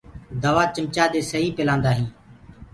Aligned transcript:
دوآ 0.41 0.63
چمچآ 0.75 1.05
دي 1.13 1.21
سئي 1.31 1.49
پلآندآ 1.57 1.91
هينٚ۔ 1.97 2.13